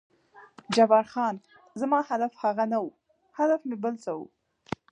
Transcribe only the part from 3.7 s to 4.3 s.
بل څه و.